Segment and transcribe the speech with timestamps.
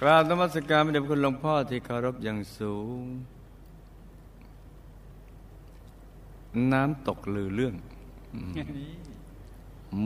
[0.00, 3.04] กราบนมัสการพระเดชคุณหลวงพ่อที่เคารพอย่างสูง
[6.72, 7.74] น้ำตกลือเรื่อง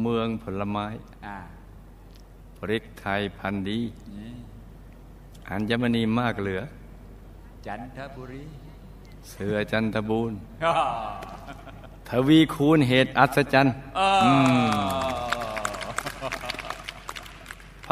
[0.01, 0.87] เมืองผลไม้
[2.57, 3.81] พริกไทยพันธุ์ดี
[5.51, 6.61] อัญมณีมากเหลือ
[7.67, 8.45] จันทบุรี
[9.31, 10.39] เสือจันทบูรณ์
[12.09, 13.75] ทวีคูณเหตุอัศจรรย์
[15.54, 15.54] ภ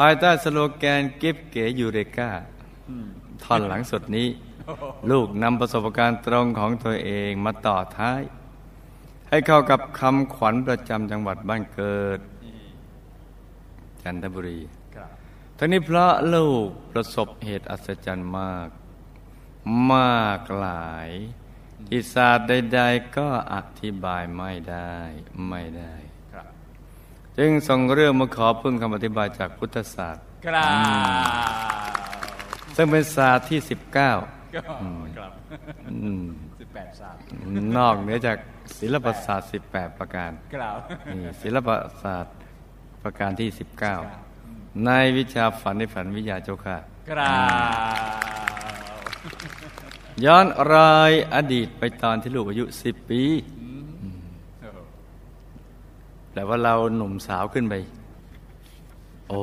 [0.05, 2.29] ายใต้สโลแกนกิฟเก๋ยูเรกา
[3.43, 4.27] ท่อนหลังสุดนี้
[5.11, 8.21] ลูกนำประสบการณ์ตรงของตัวเองมาต่อท้าย
[9.29, 12.19] ให้เข้ากับคำขวัญประจำจังหวัดบ้านเกิด
[14.01, 14.59] จันทบุรี
[15.57, 18.69] ทั้งนี้พระลูกประสบเหตุอัศจรรย์มาก
[19.91, 21.09] มากหลาย
[21.87, 24.95] ที่ศาสตร์ใด ๆ ก็อธิบายไม่ได้
[25.49, 25.93] ไม่ได้
[27.37, 30.69] จึงส่งเรื่องมาขอพึ่งคำอธิบายจากพุทธศาสตร์ครับ
[32.75, 34.11] ซึ่งเป็นศาสตร์ที่สิบเก้า
[34.55, 34.57] ค
[35.21, 35.31] รับ
[36.59, 37.21] สิบแปดศาสตร์
[37.77, 38.37] นอกเหนือจาก
[38.79, 40.77] ศิลปศาสตร์สิบแปดประการครับ
[41.13, 41.69] นี่ศิลป
[42.01, 42.35] ศาสตร์
[43.03, 43.95] ประการที่สิบเก้า
[44.85, 46.77] ในวิชาฝันในฝันวิทยาเจ้าค่ะ
[47.09, 47.35] ครั
[47.93, 48.43] บ
[50.25, 53.21] ย้อนรอยอดีตไปตอนที่ลูกอายุสิบปี
[56.33, 57.73] แต่ว่าเราหนุ่มสาวขึ้นไป
[59.29, 59.41] โอ้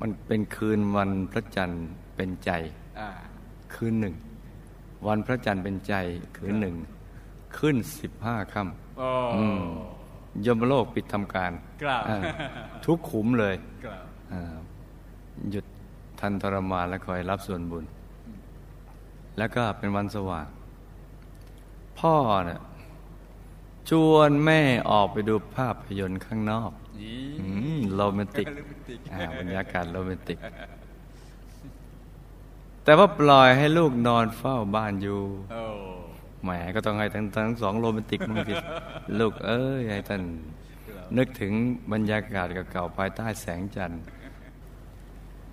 [0.00, 1.84] มันเป็นคืนวันพระจันทร์
[2.16, 2.50] เป็นใจ
[2.98, 3.08] อ่า
[3.74, 4.14] คืนหนึ่ง
[5.06, 5.94] วันพระจันทร์เป็นใจ
[6.36, 6.76] คืนหนึ่ง
[7.58, 8.60] ขึ้นสิบห้าค่
[8.98, 9.62] โอ้ำอืม
[10.46, 11.52] ยมโลกปิดทำการ
[11.82, 12.18] ครับอ่า
[12.86, 14.56] ทุกขุมเลยครับอ่า
[15.50, 15.66] หยุด
[16.20, 17.84] ทันทรมานและคอยรับส่วนบุญ
[19.38, 20.46] แล้วก็เป็นวันสว่าง
[21.98, 22.14] พ่อ
[22.46, 22.60] เนี่ย
[23.88, 30.38] ชวนแม่ออกไปดูภาพยนตร์ข้างนอกนี่อืมโรแมนติกโรแมนติกอ่าบรรยากาศโรแมนติก
[32.84, 35.20] แต่ว่าปล่อยให้ลูกนอนเฝ้าบ้านอยู่
[35.52, 35.64] โอ้
[36.42, 38.54] แหมก็ต้องให้ทั้งทั้งสองโรแมนติกมั้งที
[39.20, 40.22] ลูกเอ้ยให้ท่าน
[41.16, 41.52] นึกถึง
[41.92, 44.02] บรรยากาศเก่าๆภายใต้แสงจันทร์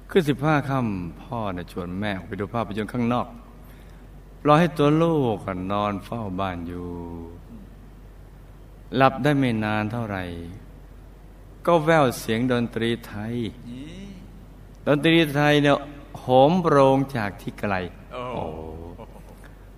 [0.10, 3.28] ขึ้นสิบห้าค่ำพ่อเนี่ยชวนแม่ออกไปดูภาพยนตร์ข้างนอก
[4.44, 6.88] ปล่อยให้ตัวลูกอะนอนเฝ้าบ้านอยู่
[8.96, 10.24] หลับได้ไม่นานเท่าไหร่
[11.66, 13.36] ก็แววเสียงดนตรีไทย
[14.88, 15.78] ดนตรีไทยเนี่ย
[16.20, 17.76] โหมโรงจากที่ไกล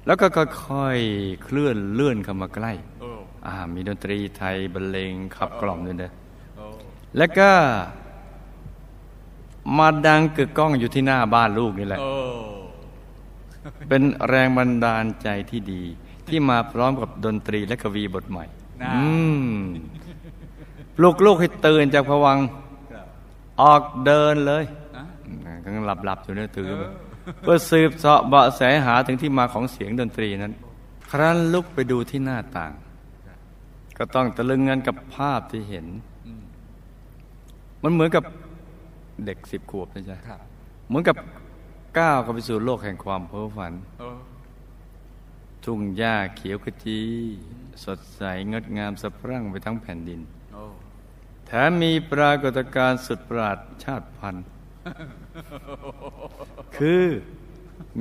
[0.05, 0.99] แล้วก็ค่อย
[1.43, 2.71] เคลื่อนเลื่อนเข้ามาใกล้
[3.45, 6.11] อ่ามีดนตรีไทยบรรเลงขับกล่อมด้วยนะ
[7.17, 7.51] แล้วก็
[9.77, 11.99] มาดังกึกก้องอยู่ที่หน้าบ้านลูกนี่แหละ
[13.89, 15.83] เป็นแรงบันดาลใจที่ดี
[16.27, 18.45] ที่มาพร้อมกับดนตรีและกวีบทใหม่
[21.01, 22.45] ลุกลูกให้ตื่นจากผวังค์
[22.91, 23.05] ครับ
[23.61, 24.63] ออกเดินเลย
[24.95, 25.03] อะ
[25.63, 26.89] กำลังหลับหลับๆอยู่เนี่ยตื่นมา
[27.41, 30.53] เพื่อสืบเสาะเบาะแสหาถึงที่มาของเสียงดนตรีนั้น
[31.11, 32.71] ครั้นลุกไปดูที่หน้าต่าง
[33.97, 35.85] ก็ต้องตะลึงงันกับภาพที่เห็น
[36.27, 36.43] อืม
[37.83, 38.23] มันเหมือนกับ
[39.25, 40.39] เด็กสิบขวบนะจ๊ะครับ
[40.87, 41.15] เหมือนกับ
[41.99, 44.07] ก้าวเข้าไปสู่โลกแห่งความเพ้อฝันโอ้
[45.71, 46.99] ทุ่งหญ้าเขียวขจี
[47.85, 48.21] สดใส
[48.51, 50.21] งดงามสะพรั่งไปทั้งแผ่นดิน
[50.53, 50.63] โอ้
[51.45, 54.45] แถมมีปรากฏการณ์สุดประหลาดชาติพันธุ์
[56.77, 57.05] คือ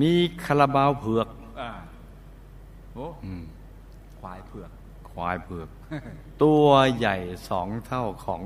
[0.00, 0.12] มี
[0.44, 1.28] คาราบาวเผือก
[1.60, 1.70] อ่า
[2.94, 3.42] โอ้อืม
[4.20, 4.70] ควายเผือก
[5.10, 5.68] ควายเผือก
[6.42, 6.66] ตัว
[6.98, 7.16] ใหญ่
[7.48, 8.42] สองเท่าของ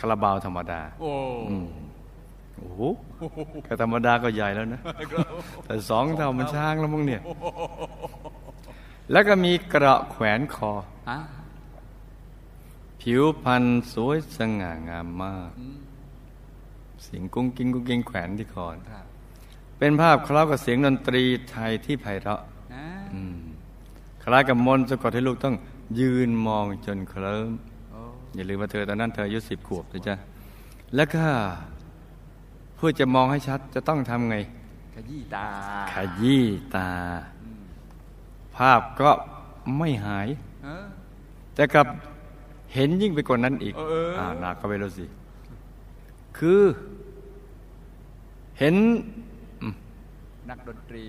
[0.00, 1.12] คาราบาวธรรมดา โอ้
[1.50, 1.68] อืม
[2.56, 2.80] โอ้โห
[3.66, 4.80] ก็ธรรมดาก็ใหญ่แล้วนะ
[5.64, 7.22] แต่สองเท่ามันช้างแล้วมั้งเนี่ย
[9.12, 10.72] แล้วก็มีเกราะแขวนคอ
[11.08, 11.18] อะ
[13.00, 15.78] ผิวพรรณสวยสง่างามมากอืม
[17.02, 19.04] เสียงกุ้งกิ้งกุ้งกิ้งแขวนที่คอครับ
[19.78, 22.40] เป็นภาพคล้ายกับเสียงดนตรีไทยที่ไพเราะ
[22.74, 23.36] อะอืม
[24.22, 25.54] คล้ายกับมนต์สะกดให้ลูกต้อง
[26.00, 27.50] ยืนมองจนเคลิ้ม
[27.90, 28.00] โอ้
[28.34, 30.14] อย่าลืมว่าเธอตอนนั้นเธออายุสิบขวบนะจ๊ะ
[30.94, 31.24] แล้วก็
[31.73, 34.36] เพื่อจะมองให้ชัดจะต้องทำไง
[34.94, 35.48] ขยี้ตา
[35.92, 36.44] ขยี้
[36.76, 36.90] ตา
[37.42, 37.64] อืม
[38.56, 39.10] ภาพก็
[39.78, 40.28] ไม่หาย
[40.64, 40.86] เออ
[41.54, 41.86] แต่กลับ
[42.74, 45.04] เห็นยิ่งไปกว่านั้นอีกเออเอออ่หนักก็ไปรู้สิ
[46.38, 46.62] คือ
[48.58, 48.74] เห็น
[50.50, 51.06] นักดนตรี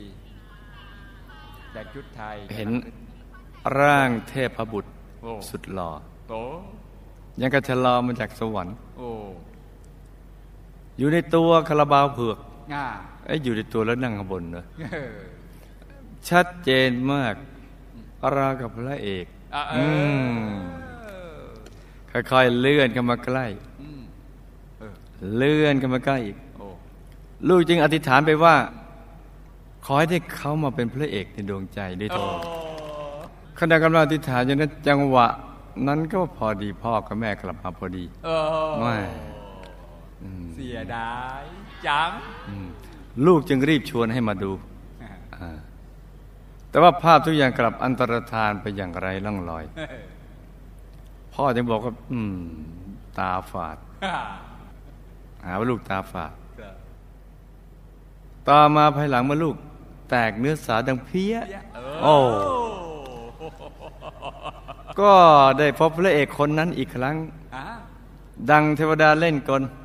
[1.71, 2.69] แต่งชุดไทย เห็น
[3.79, 4.91] ร่างเทพบุตร
[5.21, 5.91] โอ้สุดหล่อ
[6.29, 6.33] โต
[7.41, 12.37] ยังกระชะลอมาจากสวรรค์โอ้อยู่ในตัวคาราบาวเผือก
[12.73, 12.85] ง่า
[13.25, 15.15] ไอ้ยอยู่ในตัวแล้วนั่งข้างบนเนอะเออ
[16.29, 17.35] ชัดเจนมาก
[18.37, 19.25] ราวกับพระเอก
[19.55, 20.37] อะเออือม
[22.11, 23.45] ค่อยๆเลื่อนเข้ามาใกล้
[23.81, 24.01] อืม
[24.79, 24.93] เออ
[25.35, 26.67] เลื่อนเข้ามาใกล้อีกโอ้
[27.47, 28.55] ลูกจึงอธิษฐานไปว่า
[29.85, 32.39] ขอให้ได้เขามาเป็นพระเอกในดวงใจด้วยเถิด
[33.59, 35.27] ขณะกำลังอธิษฐานอยู่นั้นจังหวะ
[35.87, 38.35] นั้นก็พอดีพ่อกับแม่กลับมาพอดีโอ้
[38.79, 38.95] ไม่
[40.53, 41.43] เสียดาย
[41.87, 42.11] จัง
[43.25, 44.51] ลูกจึงรีบชวนให้มาดู
[45.35, 45.57] อ่า
[46.69, 49.63] แต่ว่าภาพทุกอย่างกลับอันตรธานไปอย่างไรล่องลอย
[51.33, 52.37] พ่อจึงบอกว่าอืม
[53.17, 53.77] ตาฝาด
[55.45, 56.33] หาว่าลูกตาฝาด
[58.47, 59.55] ต่อมาภายหลังเมื่อลูก
[60.09, 61.35] แตกเนื้อสาดังเพี้ย
[62.03, 62.15] โอ้
[65.01, 65.13] ก็
[65.59, 67.15] ได้พบพระเอกคนนั้นอีกครั้ง
[67.55, 67.63] อะ
[68.51, 69.84] ดังเทวดาเล่นกลเออ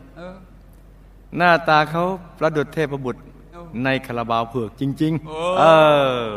[1.37, 2.05] หน้าตาเขา
[2.39, 3.21] ประดุจเทพบุตร
[3.53, 5.63] เอ้าในคาราบาวเผือกจริงโอ้ๆเอ
[6.23, 6.29] อ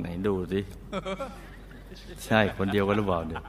[0.00, 0.60] ไหนดูสิ
[2.24, 3.42] ใช่คนเดียวกันหรือเปล่าเนี่ย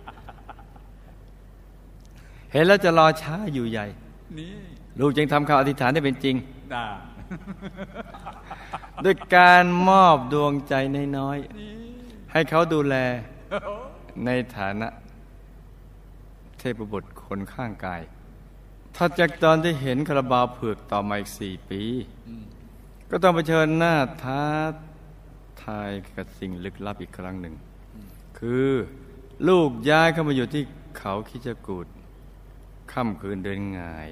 [2.51, 3.85] เห็นแล้วจะรอช้าอยู่ใหญ่
[4.37, 4.53] นี่
[4.99, 6.35] ลูกจึงทำคำอธิษฐานได้เป็นจริง
[6.73, 6.87] ด่า
[9.05, 10.73] ด้วยการมอบดวงใจ
[11.17, 12.95] น้อยๆ ให้เขาดูแล
[14.25, 14.87] ในฐานะ
[16.59, 18.01] เทพบุตรคนข้างกาย
[18.97, 21.81] ถัดจากตอนที่เห็นคาราบาวเผือกต่อมาอีกสี่ปี
[23.09, 24.43] ก็ต้องเผชิญหน้าท้า
[25.63, 27.55] ทายกับสิ่งลึกลับอีกครั้งหนึ่ง
[28.39, 28.69] คือ
[29.47, 30.63] ลูกย้ายเข้ามาอยู่ที่
[30.97, 31.87] เขาคิจกูด
[32.91, 34.11] ค่ำคืนเดินหงาย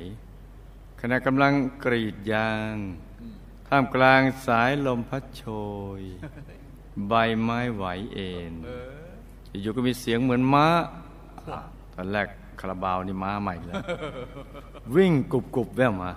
[1.01, 1.53] ขณะกำลัง
[1.83, 2.75] กรีดยาง
[3.67, 5.43] ท่ามกลางสายลมพัดโช
[5.99, 6.01] ย
[7.07, 8.53] ใบไม้ไหวเอ็น
[9.61, 10.67] อยู่ก็มีเสียงเหมือนม้า
[11.95, 12.27] ตอนแรก
[12.59, 13.75] คาราบาวนี่ม้าใหม่เลย
[14.95, 16.11] วิ่งกุบกุบๆแว่วมา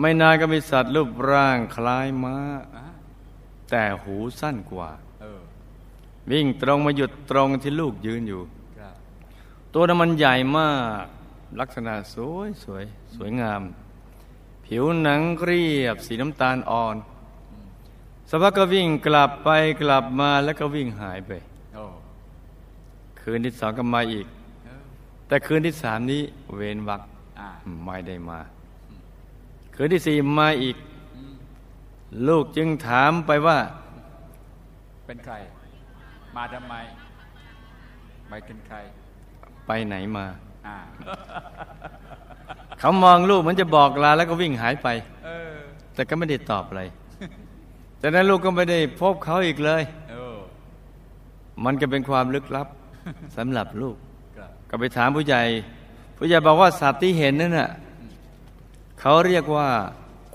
[0.00, 2.36] ไม่นานก็มีสัตว์รูปร่างคล้ายม้า
[2.74, 2.84] อะ
[3.70, 4.90] แต่หูสั้นกว่า
[5.20, 5.40] เออ
[6.30, 8.42] วิ่งตรงมาหยุดตรงที่ลูกยืนอยู่
[8.78, 8.94] ครับ
[9.72, 10.68] ตัวนั้นมันใหญ่มา
[11.02, 11.04] ก
[11.60, 12.84] ลักษณะสวยสวย
[13.14, 13.62] สวยงาม
[14.64, 16.96] ผิวหนังเรียบสีน้ำตาลอ่อน
[18.28, 19.48] สักพักก็วิ่งกลับไป
[19.82, 21.32] กลับมาแล้วก็วิ่งหายไป
[21.74, 21.84] โอ้
[23.20, 24.26] คืนที่สองก็มาอีก
[24.64, 24.82] เออ
[25.26, 26.22] แต่คืนที่สามนี้
[26.56, 27.13] เว้นวักอะ
[27.84, 28.40] ไม่ได้มา
[29.74, 30.76] คืนที่สี่มาอีก
[32.28, 33.58] ลูกจึงถามไปว่า
[35.06, 35.34] เป็นใคร
[36.36, 36.74] มาทำไม
[38.28, 38.76] ไม่เป็นใคร
[39.66, 40.26] ไปไหนมา
[40.66, 40.76] อ่า
[42.78, 44.88] เขามองลูกเหมันจะบอกลาแล้วก็วิ่งหายไป
[45.24, 45.54] เออ
[45.94, 46.82] แต่ก็ไม่ได้ตอบอะไร
[48.00, 50.36] จากนั้นลูกก็ไม่ได้พบเขาอีกเลยเออ
[51.64, 52.68] มันก็เป็นความลึกลับ
[53.36, 53.96] สำหรับลูก
[54.36, 55.42] ครับก็ไปถามผู้ใหญ่
[56.24, 57.70] ผู้ใหญ่บอกว่าสัตว์ที่เห็นนั่นน่ะ
[59.00, 59.68] เขาเรียกว่า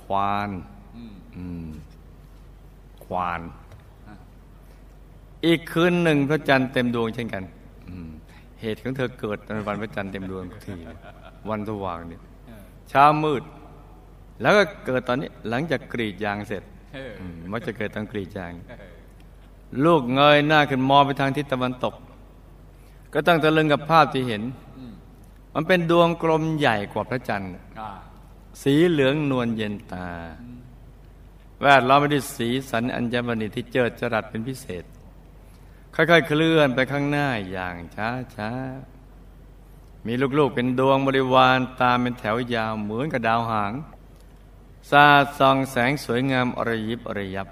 [0.04, 0.50] ควาน
[0.98, 1.70] อืมอืม
[3.06, 3.42] ควาน
[5.46, 7.44] อีกคืนหนึ่งพระจันทร์เต็มดวงเช่นกัน
[7.90, 8.10] อืม
[8.62, 10.98] เหตุของเธอเกิดในวันพระจันทร์เต็มดวงทุกทีเลย
[11.50, 13.44] วันสว่างเนี่ยเออเช้ามืด
[14.42, 16.64] แล้วก็เกิดตอนนี้หลังจากกรีดยางเสร็จ
[16.96, 18.94] เอออืมมักจะเกิดตอนกรีดยางเออ
[19.86, 21.94] ลูกเงยหน้าขึ้นมองไปทางทิศตะวันตก
[23.14, 24.69] ก็ต้องตะลึงกับภาพที่เห็นอื
[25.60, 27.90] มมันเป็นดวงกลมใหญ่กว่าพระจันทร์อ่า
[28.62, 30.10] สีเหลืองนวลเย็นตา
[31.62, 34.84] แวดล้อมไปด้วยสีสันอัญมณีที่เจิดจรัสเป็นพิเศษ
[35.96, 37.76] ค่อยๆ เคลื่อนไปข้างหน้าอย่าง
[38.36, 43.74] ช้าๆ มีลูกๆเป็นดวงบริวารตามเป็นแถวยาวเหมือนกับดาวหาง
[44.90, 47.48] สาดส่องแสงสวยงามอรยิบอรยับ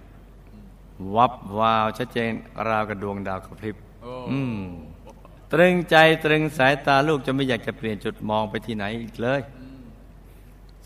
[1.15, 2.31] วับวาวชัดเจน
[2.67, 4.57] ราวกับดวงดาวกระพริบโอ้อืม
[5.53, 9.41] ตรึงใจตรึงสายตาลูกจะไม่อยากจะเปลี่ยนจุดมองไปที่ไหนอีกเลย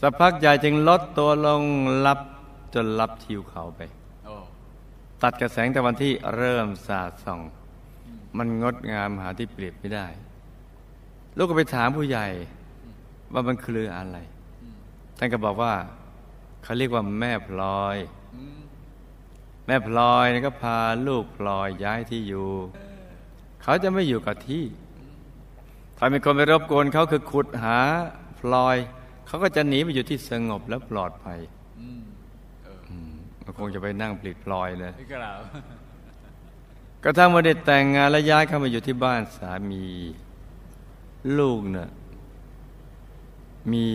[0.02, 1.64] สักพักใหญ่จึงลดตัวลง
[2.06, 2.20] ลับ
[2.74, 3.82] จนลับทิวเขาไป
[5.22, 7.42] ตัดกระแสงตะวันที่เริ่มสาดส่อง
[8.38, 10.08] มันงดงามหาที่เปรียบไม่ได้
[11.38, 12.28] ลูกก็ไปถามผู้ใหญ่
[13.34, 14.18] ว่ามันคืออะไร
[15.18, 15.74] ท่านก็บอกว่า
[16.64, 17.98] เขาเรียกว่าแม่พลอย
[19.68, 22.52] แม่พลอยก็พาลูกพลอยย้ายที่อยู่
[23.64, 24.64] เขาจะไม่อยู่กับที่
[25.98, 27.80] ถ้ามีคนไปรบกวนเขาคือขุดหา
[28.40, 28.78] พลอย
[29.28, 31.40] เขาก็จะหนีไปอยู่ที่สงบและปลอดภัย
[31.80, 32.02] อืม
[32.64, 33.14] เอออืม
[33.44, 35.34] มันคงจะไปนั่งผลิตพลอยเลยนี่ก็เรา
[37.04, 39.86] กระทั่งวันได้แต่งงานและย้ายเข้ามาอยู่ที่บ้านสามี
[41.38, 41.90] ลูกเนะ่ะ
[43.74, 43.88] มี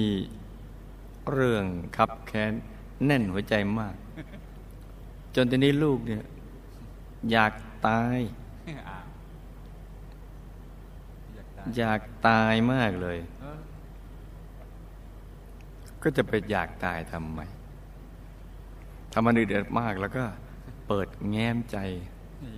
[1.31, 1.65] เรื่อง
[1.97, 2.53] ขับแค้น
[3.07, 3.95] แน่นหัวใจมาก
[5.35, 6.25] จนตอนนี้ลูกเนี่ย
[7.31, 7.53] อยาก
[7.87, 8.19] ตาย
[11.67, 13.61] อ่าอยากได้อยากตายมากเลยเออ
[16.03, 17.41] ก็จะไปอยากตายทำไม
[19.13, 20.25] ทำมันอึดอัดมากแล้วก็
[20.89, 21.77] เปิดแง้มใจ
[22.45, 22.57] นี่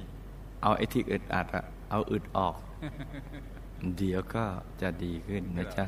[0.62, 2.56] เอาไอ้ที่อึดอัดอะเอาอึดออก
[3.96, 4.44] เดี๋ยวก็
[4.80, 5.84] จะดีขึ้นนะจ๊ะ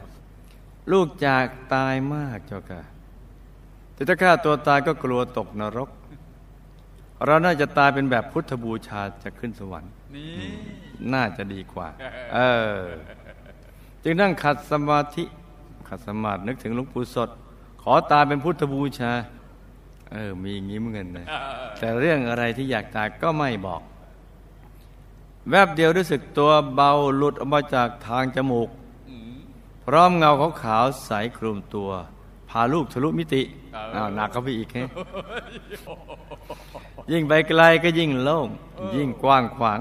[0.92, 2.82] ลูกจากตายมากเจ้าค่ะ
[3.94, 5.90] แต่ถ้าฆ่าตัวตายก็กลัวตกนรก
[7.26, 10.32] เราน่าจะตายเป็นแบบพุทธบูชาจะขึ้นสวรรค์ นี่
[11.12, 11.88] น่าจะดีกว่า
[12.34, 12.38] เอ
[12.74, 12.78] อ
[14.04, 15.24] จึงนั่งขัดสมาธิ
[15.88, 17.28] ขัดสมาธินึกถึงหลวงปู่สด
[17.82, 19.12] ขอตายเป็นพุทธบูชา
[20.12, 21.26] เออ มีอย่างนี้เหมือนกันนะ
[21.78, 23.82] แต่เรื่องอะไรที่อยากตายก็ไม่บอก
[25.50, 28.68] แวบเดียวรู้สึกตัวเบาหลุดออกมาจากทางจมูก
[29.84, 30.30] พร้อมเงา
[30.62, 31.90] ขาวๆใสคลุมตัว
[32.48, 33.42] พาลูกทะลุมิติ
[33.94, 34.88] อ้าวหนักเข้าไปอีกแฮะ
[37.12, 38.48] ยิ่งไปไกลก็ยิ่งโล่ง
[38.96, 39.80] ยิ่งกว้างขวาง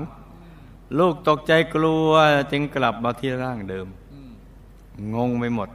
[0.97, 2.11] ลูกตกใจกลัว
[2.51, 3.87] จึงกลับมาที่ร่างเดิม
[5.15, 5.69] งงไปหมด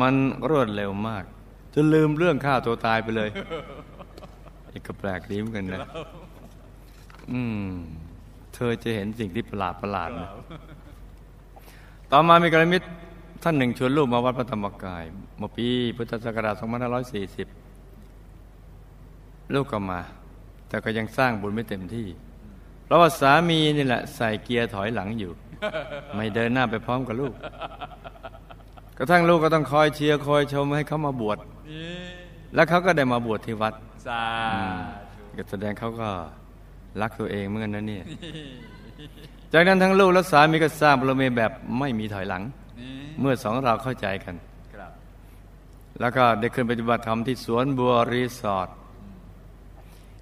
[0.00, 0.14] มัน
[0.50, 1.24] รวดเร็วมาก
[1.74, 3.30] จนลืมเรื่องฆ่าตัวตายไปเลย
[4.70, 5.88] อีกก็แปลกดีเหมือนกันนะ
[7.32, 7.68] อืม
[8.54, 10.30] เธอจะเห็นสิ่งที่ประหลาดประหลาดนะ
[12.10, 12.86] ต่อมามีกรมิตร
[13.42, 15.04] ท่านหนึ่งชวนลูกมาวัดพระธรรมกาย
[15.38, 16.54] เมื่อปีพุทธศักราช
[17.88, 20.00] 2540 ลูกก็มา
[20.68, 22.06] แต่ก็ยังสร้างบุญไม่เต็มที่
[22.92, 25.32] ราะว่าสามีนี่แหละ ใส่เกียร์ถอยหลังอยู่
[26.14, 27.34] ไม่เดินหน้าไปพร้อมกับลูก
[28.98, 31.38] กระทั่งลูกก็ต้องคอยเชียร์คอยชมให้เขามาบวช
[31.70, 31.86] นี่
[32.54, 33.74] แล้วเขาก็ได้มาบวชที่วัด
[34.06, 34.22] สา
[35.14, 36.08] ธุก็แสดงเขาก็
[37.00, 38.04] รักตัวเองเหมือนกันนะเนี่ย
[39.52, 42.42] จากนั้นทั้งลูกและสามีก็สร้างบารมีแบบไม่มีถอยหลัง
[42.80, 44.34] นี่เมื่อสองเราเข้าใจกัน
[44.74, 44.92] ครับ
[46.00, 48.68] แล้วก็ได้ขึ้นปฏิบัติธรรมที่สวนบัวรีสอร์ท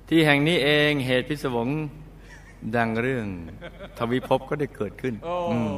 [0.08, 1.68] ที่แห่งนี้เองเหตุพิศวง
[2.76, 3.26] ดังเรื่อง
[3.98, 5.74] ทวิภพก็ได้เกิดขึ้น โอ้อืม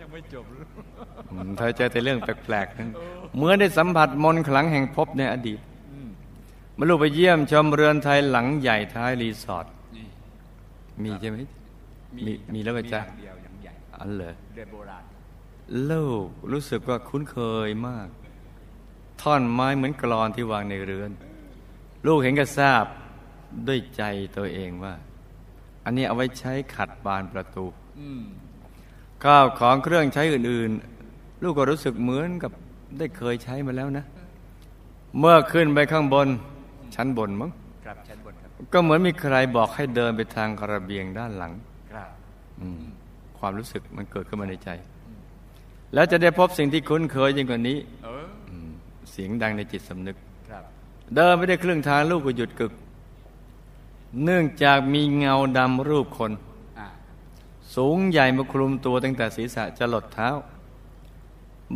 [0.00, 0.66] ยังไม่จบเลย
[1.30, 2.90] อืมเธอเจอแต่เรื่องแปลกๆนั้น
[3.36, 5.60] เมื่อได้สัมผัสมนต์ขลังแห่งภพในอดีต
[5.92, 6.08] อืม
[6.74, 9.66] เมื่อลูกไปเยี่ยมชมเรือนไทยหลังใหญ่ท้ายรีสอร์ท
[9.96, 10.06] นี่
[11.02, 11.38] มีใช่ไหม
[12.26, 15.04] มีมีแล้วก็จ๊ะมีอย่างเดียวอย่างใหญ่อันเหรอเรือโบราณ
[15.90, 17.36] ลูกรู้สึกว่าคุ้นเค
[17.68, 18.08] ยมาก
[19.22, 21.10] ท่อนไม้เหมือนกรอนที่วางในเรือน
[22.06, 22.84] ลูกเห็นก็ทราบ
[23.68, 24.02] ด้วยใจ
[24.36, 24.94] ตัวเองว่า
[25.88, 27.64] อันนี้เอาไว้ใช้ขัดบานประตู
[27.98, 28.22] อืม
[29.24, 30.70] ข้าวของเครื่องใช้อื่น
[31.06, 32.52] ๆ ลูกก็รู้สึกเหมือนกับ
[32.98, 34.04] ได้เคยใช้มาแล้วนะ
[35.18, 36.28] เมื่อขึ้นไปข้างบน
[36.94, 37.50] ชั้นบนมั้ง
[37.84, 41.52] ครับชั้นบนครับ ก็เหมือนมีใครบอกให้เดินไปทางระเบียงด้านหลัง
[41.92, 42.08] ครับ
[42.60, 42.82] อืม
[43.38, 44.70] ความรู้สึกมันเกิดขึ้นมาในใจ
[45.94, 48.70] แล้วจะได้พบสิ่งที่คุ้นเคยยิ่งกว่านี้เอออืม
[49.10, 50.16] เสียงดังในจิตสำนึก
[50.50, 50.64] ครับ
[51.14, 52.72] เดินไปได้ครึ่งทางลูกก็หยุดกึก
[54.24, 56.32] เนื่องจากมีเงาดำรูปคน
[56.78, 56.86] อ่า
[57.74, 60.28] สูงใหญ่มาคลุมตัวตั้งแต่ศีรษะจะหลดเท้า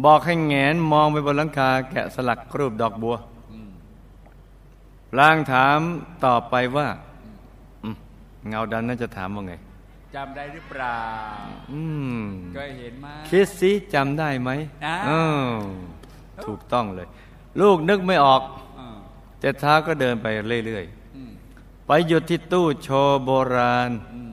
[0.05, 3.17] บอกให้แงนมองไปบนหลังคาแกะสลักรูปดอกบัว
[3.53, 3.71] อืม
[5.19, 5.79] ลางถาม
[6.25, 6.89] ต่อไปว่า
[7.83, 7.97] อืม
[8.49, 9.55] เงาดำน่าจะถามว่าไง
[10.15, 10.99] จำได้หรือเปล่า
[11.73, 11.83] อื
[12.19, 12.23] ม
[12.55, 14.51] เคยเห็นไหมคิดสิจำได้ไหม
[14.85, 15.53] อ่าอ้าว
[16.47, 17.09] ถูกต้องเลย
[17.61, 18.43] ลูกนึกไม่ออก
[18.79, 18.97] อ่า
[19.41, 20.27] แต่เท้าก็เดินไป
[20.67, 21.02] เรื่อยอืมๆ
[21.87, 24.33] ไปหยุดที่ตู้โชว์โบราณอืม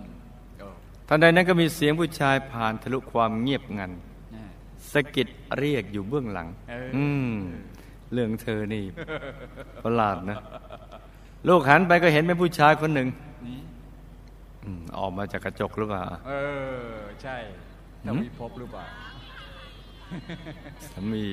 [0.60, 0.68] โอ้
[1.08, 3.92] ทันใดนั้นก็มีเสียงผู้ชายผ่านทะลุความเงียบงัน
[4.36, 4.46] อ่า
[4.92, 5.28] สะกิด
[5.58, 7.34] เรียกอยู่เบื้องหลังเอออือืม
[8.14, 8.84] เรื่องเธอนี่
[9.84, 10.38] ประหลาดนะ
[11.48, 13.08] ลูกหันไปก็เห็นเป็นผู้ชายคนหนึ่ง
[13.48, 13.60] นี่
[14.64, 16.34] อืมออกมาจากกระจกหรือเปล่า เอ
[16.94, 17.36] อ ใช่
[18.06, 18.86] ทวีภพหรือเปล่า
[20.88, 21.26] สามี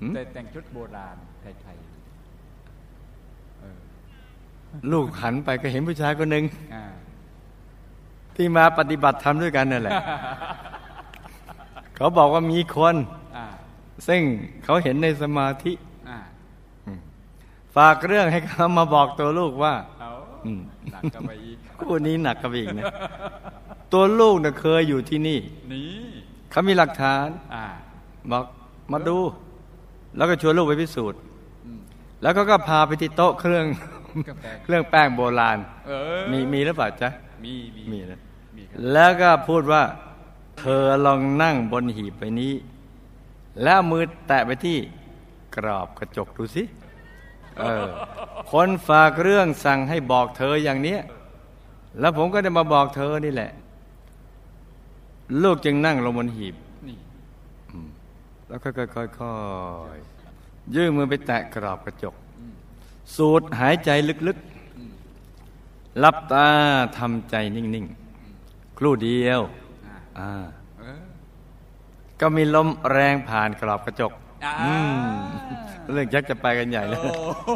[0.00, 1.95] หืมแต่แต่งชุดโบราณไทยๆเออ
[4.92, 6.84] ลูกหันไปก็เห็นผู้ชายคนหนึ่งอ่า
[8.36, 9.92] ที่มาปฏิบัติธรรมด้วยกันนั่นแหละ
[11.96, 12.94] เขาบอกว่ามีคน
[13.36, 13.46] อ่า
[14.08, 14.20] ซึ่ง
[14.64, 15.72] เขาเห็นในสมาธิ
[16.08, 16.18] อ่า
[17.76, 20.10] ฝากเรื่องให้เขามาบอกตัวลูกว่าเอา
[20.44, 20.60] อืม
[20.92, 22.84] หนักกันไปอีกคู่นี้หนักกับอีกนะ
[23.92, 25.38] ตัวลูกน่ะเคยอยู่ที่นี่
[25.72, 25.88] นี่
[26.50, 27.64] เขามีหลักฐานอ่า
[28.30, 28.44] บอก
[28.92, 29.18] มาดู
[30.16, 31.18] แล้วก็ชวนลูกไปพิสูจน์
[31.66, 31.80] อืม
[32.22, 33.95] แล้วก็ก็พาไปที่โต๊ะเครื่องกาแฟ
[34.64, 37.08] เครื่องแป้งโบราณเออมีมีหรือเปล่าจ๊ะ
[37.44, 38.20] มีมีมีนะ
[38.56, 39.82] มีครับแล้วก็พูดว่า
[40.60, 42.52] เธอลองนั่งบนหีบไปนี้
[43.62, 44.78] แล้วเอามือแตะไปที่
[45.56, 46.62] กรอบกระจกดูสิ
[47.58, 47.86] เออ
[48.52, 51.00] คนฝากเรื่องสั่งให้บอกเธออย่างเนี้ย
[52.00, 53.50] แล้วผมก็ได้มาบอกเธอนี่แหละ
[55.42, 56.54] ลูกจึงนั่งลงบนหีบ
[56.88, 56.98] นี่
[58.48, 59.04] แล้วก็ค่อ
[59.94, 62.14] ยๆยื่นมือไปแตะกรอบกระจก
[63.14, 63.90] สูดหายใจ
[64.28, 66.48] ลึกๆหลับตา
[66.98, 69.40] ทำใจนิ่งๆ ครู่เดียว
[69.86, 70.32] อ่าอ่า
[70.78, 71.02] เออ
[72.20, 74.12] ก็มีลมแรงผ่านกรอบกระจก
[74.44, 75.10] อ่าอืม
[75.92, 77.54] เรื่องยักษ์จะไปกันใหญ่แล้วโอ้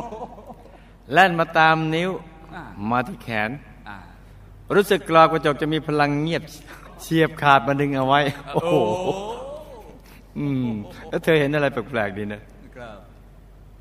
[1.12, 2.10] แล่นมาตามนิ้ว
[2.54, 3.50] อ่ามาที่แขน
[3.88, 3.96] อ่า
[4.74, 6.42] รู้สึกกรอบกระจกจะมีพลังเงียบ
[7.02, 8.20] เฉียบขาดมาดึงเอาไว้
[8.54, 8.74] โอ้โห
[10.38, 10.68] อืม
[11.08, 12.59] แล้วเธอเห็นอะไรแปลกๆดีนะครับ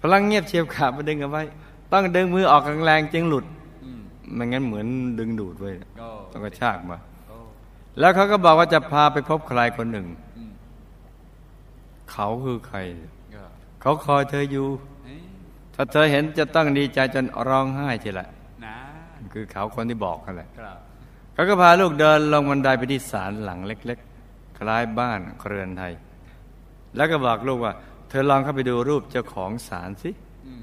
[0.01, 1.43] พลังเงียบเชียบขาดมาดึงเอาไว้
[1.91, 3.45] ต้องดึงมือออกแรงๆจึงหลุด
[3.83, 4.01] อืม
[4.33, 4.87] ไม่งั้นเหมือน
[5.19, 7.37] ดึงดูดไว้โอ้ต้องกระชากมาโอ้
[7.99, 10.51] แล้วเขาก็บอกว่าจะพาไปพบใครคนหนึ่งอืม
[12.11, 12.77] เขาคือใคร
[13.35, 13.43] ก็
[13.81, 14.67] เขาคอยเธออยู่
[15.05, 15.21] เอ้ย
[15.75, 18.27] ถ้าเธอเห็นจะต้องดีใจจนร้องไห้ทีละ
[18.65, 18.75] นะ
[19.33, 20.77] คือเขาคนที่บอกกันแหละครับ
[21.33, 25.93] เขาก็พาลูกเดินลงบันไดไปที่ศาลหลังเล็ก ๆ คล้ายบ้านเรือนไทย
[26.95, 27.73] แล้วก็บอกลูกว่า
[28.09, 30.11] เธอลองเข้าไปดูรูปเจ้าของศาลสิ
[30.45, 30.61] อืม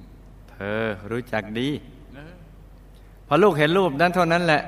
[0.50, 1.68] เธอรู้จักดี
[2.14, 2.32] เออ
[3.26, 4.62] พอลูกเห็นรูปนั้นเท่านั้นแหละ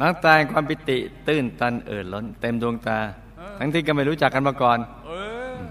[0.00, 0.98] น้ำตาแห่งความปิติ
[1.28, 2.98] ตื้นตันเอ่อล้น เต็มดวงตา
[3.58, 5.10] ทั้งที่ก็ไม่รู้จักกันมาก่อนเอ
[5.50, 5.66] ออื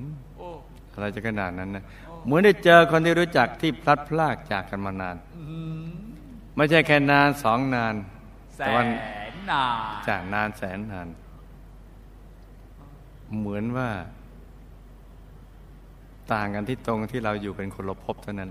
[0.00, 0.02] ม
[0.36, 0.48] โอ้
[0.92, 1.84] อะไรจะขนาดนั้นนะ
[2.24, 5.84] เหมือนได้เจอคนที่รู้จักที่พลัดพรากจากกันมานานอืม
[6.56, 7.94] ไม่ใช่แค่นานสองนาน
[8.56, 8.88] แสแต่วันน
[9.50, 11.08] นานจากนานแสนนาน
[13.38, 13.88] เหมือนว่า
[16.32, 18.50] ต่างกันที่ตรงที่เราอยู่เป็นคนละภพเท่านั้น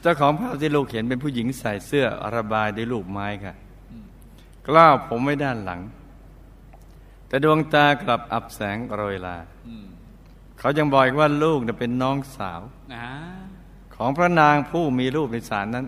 [0.00, 3.54] เจ้าของภาพที่ลูกเห็นเป็นผู้หญิงใส่เสื้อระบายด้วยลูกไม้ค่ะ
[4.68, 5.80] กล้าวผมไว้ด้านหลัง
[7.28, 9.36] แต่ดวงตากลับอับแสงโรยลา
[9.68, 9.86] อืม
[10.58, 12.60] เขายังบอกอีกว่าลูกน่ะเป็นน้องสาว
[12.94, 13.06] นะ
[13.94, 15.86] ของพระนางผู้มีรูปในศาลนั้น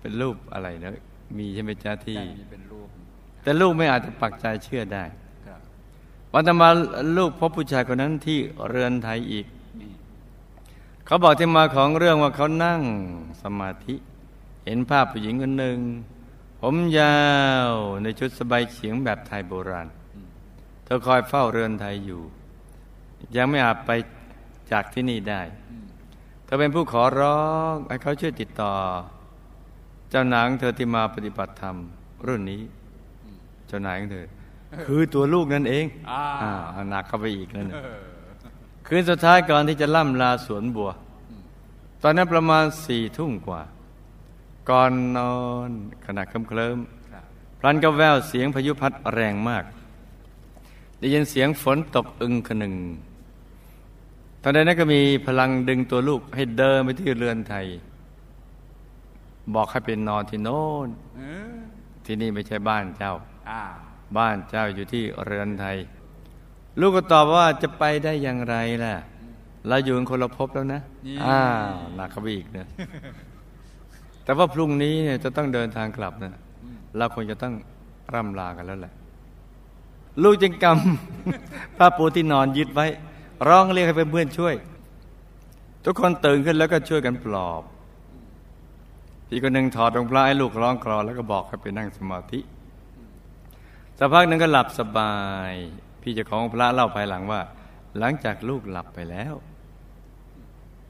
[0.00, 0.90] เป็นรูปอะไรนะ
[1.38, 2.88] มีใช่ไหมจ้าที่ แต่มีเป็นรูป
[3.42, 5.23] แต่ลูกไม่อาจจะปักใจเชื่อได้ครับ
[6.36, 6.68] วันต่อมา
[7.16, 8.38] ลูกพบผู้ชายคนนั้นที่
[8.68, 9.46] เรือนไทยอีก
[11.06, 12.80] เขาบอกที่มาของเรื่องว่าเขานั่ง
[13.42, 13.94] สมาธิ
[14.64, 15.78] เห็นภาพผู้หญิงคนหนึ่ง
[16.60, 17.18] ผมยา
[17.68, 17.70] ว
[18.02, 19.88] ในชุดสบายเฉียงแบบไทยโบราณ
[20.84, 22.22] เธอคอยเฝ้าเรือนไทยอยู่
[23.36, 23.90] ยังไม่อาจไป
[24.72, 25.42] จากที่นี่ได้
[26.44, 28.72] เธอเป็นผู้ขอร้องให้เขาช่วยติดต่อ
[30.10, 31.76] เจ้านางเธอที่มาปฏิบัติธรรม
[32.26, 32.62] รุ่นนี้
[33.68, 34.26] เจ้านายของเธอ
[34.86, 38.02] คือตัวลูกนั่นเองอ่าอ้าวเอาหนักเข้าไปอีกแล้วเนี่ยเออ
[38.86, 40.90] คืนสุดท้ายก่อนที่จะล่ำลาสวนบัว
[42.02, 43.62] ตอนนั้นประมาณสี่ทุ่มกว่า
[44.70, 45.34] ก่อนนอ
[45.68, 45.70] น
[46.06, 46.52] ขณะเคลิ้มค
[47.14, 49.64] รับๆพลันก็แววเสียงพายุพัดแรงมาก
[50.98, 52.74] ได้ยินเสียงฝนตกอึงขนึง
[54.42, 57.66] ตอนนั้นก็มีพลังดึงตัวลูกให้เดินไปที่เรือนไทย
[59.54, 61.20] บอกให้เป็นนอนที่โน้นเอ
[61.52, 61.56] อ
[62.04, 63.12] ที่นี่ไม่ใช่บ้านเจ้า
[63.50, 63.62] อ่า
[64.18, 65.76] บ้านเจ้าอยู่ที่เรือนไทย
[66.80, 68.94] ลูกก็ตอบว่าจะไปได้อย่างไรล่ะ
[69.68, 70.80] เราอยู่กันคนละภพแล้วนะ
[71.24, 72.66] อ้าวหนักเข้าไปอีกนะ
[74.24, 76.32] แต่ว่าพรุ่งนี้เนี่ยจะต้องเดินทางกลับนะ
[76.96, 77.54] เราควรจะต้อง
[78.14, 78.94] ร่ำลากันแล้วแหละ
[80.22, 82.86] ลูกจึงกำผ้าปูที่นอนยึดไว้
[83.48, 84.54] ร้องเรียกให้เพื่อนๆช่วย
[85.84, 87.62] ทุกคนตื่นขึ้นแล้วก็ช่วยกันปลอบ
[89.28, 92.40] พี่คนหนึ่งถอดรองพระให้ลูกร้องคลอแล้วก็บอกให้ไปนั่งสมาธิ
[93.98, 95.14] สักพักหนึ่งก็หลับสบา
[95.50, 95.52] ย
[96.02, 97.40] พี่เจ้าของพระเล่าภายหลังว่า
[97.98, 99.34] หลังจากลูกหลับไปแล้ว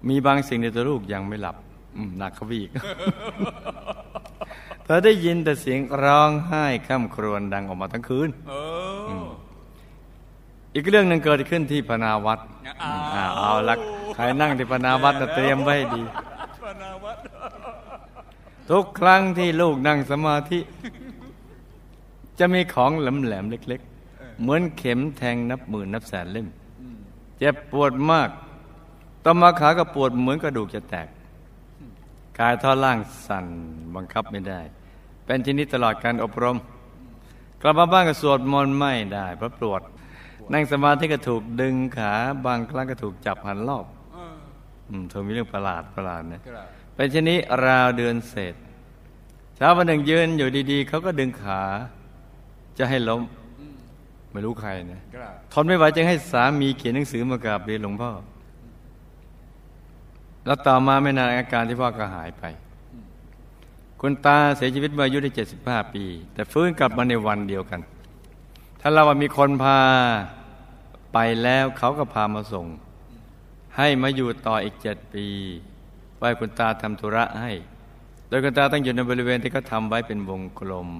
[0.08, 1.56] มีบางสิ่งในตัวลูกยังไม่หลับ
[1.96, 2.70] อืมหนักเข้าไปอีก
[4.84, 8.52] เธอได้ยินแต่เสียงร้องไห้ข้ามครวญดังออกมาทั้งคืนเอ
[9.22, 9.26] อ
[10.74, 12.38] อีกเรื่องหนึ่งเกิดขึ้นที่พนาวัด
[12.82, 13.74] อ้าวอ่าเอาละ
[14.14, 16.02] ใครนั่งที่พนาวัดน่ะเตรียมไว้ให้ดี
[16.62, 17.16] ปนาวัด
[18.70, 20.58] ทุกครั้งที่ลูกนั่งสมาธิ
[22.38, 26.48] จะมีของแหลมๆเล็ก ๆ เหมือนเข็มแทงนับหมื่นนับแสนเล่ม
[27.38, 28.28] เจ็บปวดมาก
[29.24, 31.08] ต่อมาขาก็ปวดเหมือนกระดูกจะแตก
[32.38, 33.46] กายท่อนล่างสั่น
[33.94, 34.60] บังคับไม่ได้
[35.24, 36.56] เป็นชนิดตลอดการอบรม
[37.60, 39.82] กลับมาบ้านก็สวดมนต์ไม่ได้เพราะปวด
[40.52, 42.12] นั่งสมาธิก็ถูกดึงขา
[42.46, 44.34] บางครั้งก็ถูกจับหันรอบเออ
[44.88, 48.54] อืมเธอมีเรื่องประหลาดประหลาดนะครับเป็นชนิดราวเดือนเศษ
[49.56, 51.62] เช้าวันหนึ่งยืนอยู่ดีๆเขาก็ดึงขา
[52.78, 53.22] จะให้ล้ม
[54.32, 58.10] ไม่รู้ใครนะครับทนไม่ไหวจึงให้สามีเขียนหนังสือมากราบเรียนหลวงพ่อ
[60.46, 62.44] แล้วต่อมาไม่นานอาการที่พ่อก็หายไป
[64.00, 65.30] คุณตาเสียชีวิตเมื่ออายุได้
[65.62, 67.80] 75ปี แต่ฟื้นกลับมาในวันเดียวกัน
[68.80, 69.78] ถ้าเราว่ามีคนพา
[71.12, 72.66] ไปแล้วเขาก็พามาส่ง
[73.76, 75.26] ให้มาอยู่ต่ออีกเจ็ดปี
[76.18, 77.52] ไว้คุณตาทำธุระให้
[78.28, 80.90] โดยคุณตาต้องอยู่ในบริเวณที่เขาทำไว้เป็นวงกลม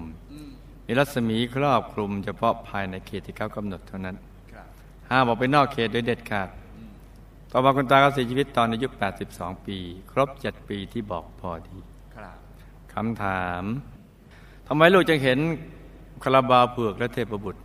[0.86, 4.16] มีรัศมีครอบคลุมเฉพาะภายในเขตที่เขากำหนดเท่านั้น
[4.52, 4.68] ครับ
[5.10, 6.48] ห้ามออกไปนอกเขตโดยเด็ดขาด
[7.50, 8.86] ต่อมาคุณตาก็เสียชีวิตตอนอายุ
[9.26, 9.78] 82 ปี
[10.10, 11.76] ครบ 7 ปีที่บอกพอดี
[12.14, 12.38] ครับ
[12.92, 13.62] คำถาม
[14.66, 15.38] ทำไมลูกจึงเห็น
[16.22, 17.60] คาราบาวเผือกและเทพบุตร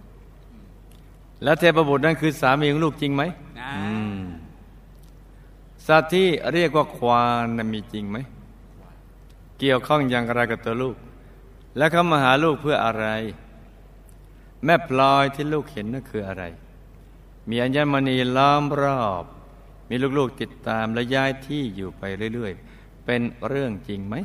[1.43, 3.23] และเทพบุตรนั่นคือสามีของลูกจริงไหม
[3.59, 4.19] นะอืม
[5.87, 8.17] สัตว์ที่เรียกว่าควานน่ะมีจริงไหม
[9.59, 10.95] เกี่ยวข้องอย่างไรกับตัวลูก
[11.79, 13.05] และเขามาหาลูกเพื่ออะไร
[14.65, 16.43] แม่พลอยที่ลูกเห็นนั่นคืออะไร
[17.49, 19.23] มีอัญมณีล้อมรอบ
[19.89, 24.15] มีลูกๆติดตามและย้ายที่อยู่ไปเรื่อยๆ เป็นเรื่องจริงไหม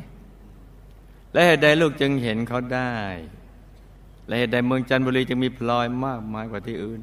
[1.33, 2.95] และเหตุใดลูกจึงเห็นเขาได้
[4.27, 7.01] และเหตุใดเมืองจันทบุรีจึงมีพลอยมากมายกว่าที่อื่น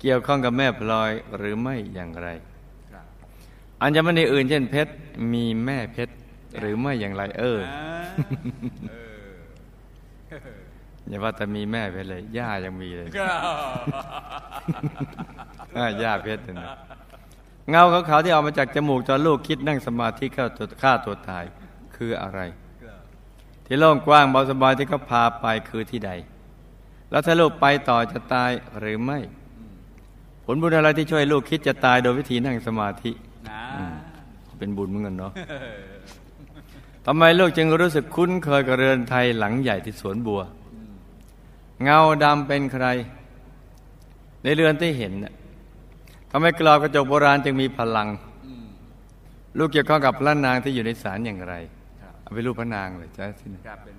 [0.00, 2.28] เกี่ยวข้องกับแม่พลอยหรือไม่อย่างไร
[3.82, 4.92] อัญมณีอื่นเช่นเพชร
[5.32, 6.14] มีแม่เพชร
[6.58, 7.60] หรือไม่อย่างไรเออ
[10.34, 10.60] อ่าเออ
[11.08, 13.38] อย่าว่าแต่มีแม่เพชรเลย ย่ายังมีเลยครับ
[15.76, 16.68] อ่าย่าเพชรเนี่ยนะ
[17.70, 21.44] เงาขาวๆที่ออกมาจากจมูกตอนลูกคิดนั่งสมาธิฆ่าตัวฆ่าตัวตาย
[21.96, 22.40] คืออะไร
[22.82, 22.98] ครับ
[23.66, 26.10] ที่โล่งกว้างเบาสบายที่เขาพาไปคือที่ใด
[27.10, 29.18] แล้วถ้าลูกไปต่อจะตายหรือไม่
[30.44, 33.12] ผลบุญอะไรที่ช่วยลูกคิดจะตายโดยวิธีนั่งสมาธิ
[33.50, 33.62] นะ
[34.58, 35.32] เป็นบุญเหมือนกันเนาะ
[37.06, 40.40] ทำไมลูกจึงรู้สึกคุ้นเคยกับเรือนไทยหลังใหญ่ที่สวนบัว
[41.82, 42.86] เงาดำเป็นใคร
[44.42, 45.12] ในเรือนที่เห็น
[46.30, 48.08] ทำไมกรอบกระจกโบราณจึงมีพลัง
[49.58, 51.54] ลูกเกี่ยวข้องกับพระนางที่อยู่ในศาลอย่างไร
[52.22, 53.96] เอาไปรูปพระนางเลยจ้าสินะครับเป็น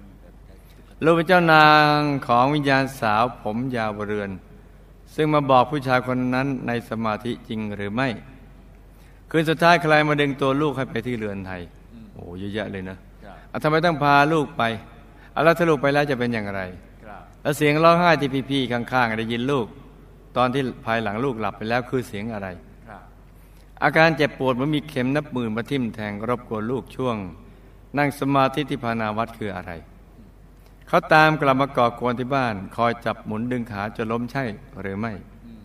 [1.06, 4.30] ลูกเป็นเจ้านางของวิญญาณสาวผมยาวเรือน
[5.16, 8.08] ซึ่งมาบอกผู้ชายคนนั้นในสมาธิจริงหรือไม่
[9.30, 11.62] คืนสุดท้ายใครมาดึงตัวลูกให้ไปที่เรือนไทย
[12.16, 14.64] โอ้เยอะแยะเลยนะครับอะทำไมต้องพาลูกไป
[15.34, 16.62] อะแล้วถ้าลูกไปแล้วจะเป็นอย่างไร
[17.04, 19.68] ครับแล้วเสียงร้องไห้ที่พี่ๆข้างๆได้ยินลูก
[20.38, 22.48] ตอนที่ภายหลังลูกหลับไปแล้วคือเสียงอะไร
[22.88, 23.02] ครับ
[23.84, 27.18] อาการเจ็บปวดเหมันมีเข็มนับหมื่นมาทิ่มแทงรบกวนลูกช่วง
[27.98, 29.72] นั่งสมาธิที่พานาวัดคืออะไร
[30.88, 34.44] เขาตามกลับมาก่อกวนที่บ้าน คอยจับหมุนดึงขาจนล้มใช่
[34.82, 35.14] หรือไม่
[35.46, 35.62] อืม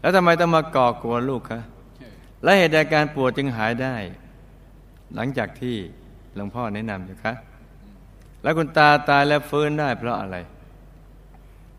[0.00, 1.60] แล้วทำไมต้องมาก่อกวนลูกคะ
[2.42, 3.94] และเหตุใดการปวดจึงหายได้
[5.14, 5.76] หลังจากที่
[6.36, 7.32] หลวงพ่อแนะนำอยู่คะ
[8.42, 10.36] แล้วคุณตาตายแล้วฟื้นได้เพราะอะไร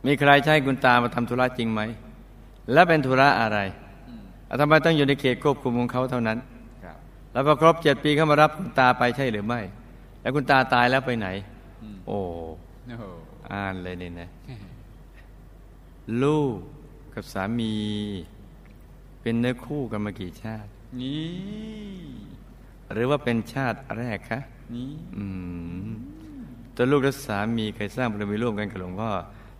[0.05, 1.81] มีใครใช้คุณตามาทำธุระจริงไหม
[2.73, 3.59] และเป็นธุระอะไร
[4.07, 6.37] อืมอะทำไมต้องอยู่ในเขตควบคุมของเขาเท่านั้น
[6.83, 6.97] ครับ
[7.31, 9.59] แล้วพอครบเจ็ดปีเขามารับคุณตาไปใช่หรือไม่
[10.21, 11.27] แล้วคุณตาตายแล้วไปไหน
[11.81, 12.17] อืมโอ้
[12.87, 13.03] โอ้โห
[13.51, 14.29] อ่านเลยนี่นะ
[16.23, 16.55] ลูก
[17.13, 17.73] กับสามี
[19.21, 20.69] เป็นเนื้อคู่กันมากี่ชาติ
[21.01, 22.32] นี่
[22.91, 24.39] หรือว่าเป็นชาติแรกคะ
[24.75, 25.25] นี่อื
[25.85, 25.87] ม
[26.75, 29.09] ตัวลูกและสามีเคยสร้างบารมีร่วมกันกับหลวงพ่อ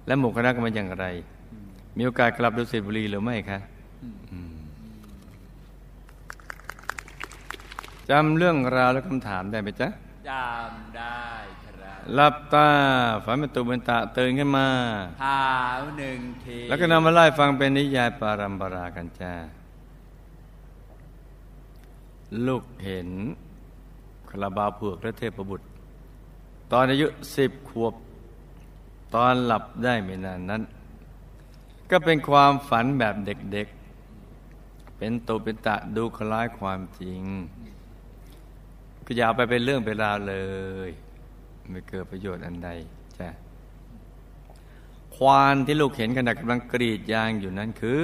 [0.07, 1.05] และหมู่คณะกันมาอย่างไร
[1.97, 3.59] มีโอกาสกลับดุสิตบุรีหรือไม่คะ
[4.31, 4.55] อืม
[8.09, 9.87] จำเรื่องราวและคำถามได้ไหมจ๊ะ
[10.29, 11.19] จำได้
[11.63, 12.69] ครับหลับตา
[13.23, 14.67] ฝันเป็นตุเป็นตะตื่นขึ้นมา
[15.23, 15.41] หา
[15.79, 19.33] วหนึ่งทีแล้วก็นำมาไล่ฟังเป็นนิยายปารัมปรากันจ้า
[22.47, 23.09] ลูกเห็น
[24.29, 25.67] คาราบาเผือกและเทพบุตร
[26.71, 27.93] ตอนอายุสิบขวบ
[29.15, 30.61] ตอนหลับได้ไม่นานนั้น
[31.91, 37.21] ก็เป็นความฝันแบบเด็กๆ เป็นตุเป็นตะดูคล้ายความจริง
[39.05, 40.35] ก็อย่าไปเป็นเรื่องเป็นราวเล
[40.87, 40.89] ย
[41.69, 42.69] ไม่เกิดประโยชน์อันใด
[43.19, 43.29] จ้ะ
[45.15, 48.01] ควานที่ลูกเห็นขณะกำลังกรีดยางอยู่นั้นคือ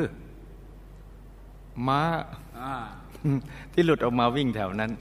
[1.88, 2.02] ม้า
[3.74, 4.92] ที่หลุดออกมาวิ่งแถวนั้น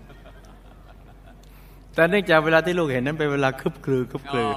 [1.95, 4.51] แต่เนื่องจากเวลาที่ลูกเห็นนั้นเป็นเวลาคึบคลือคึบคลือ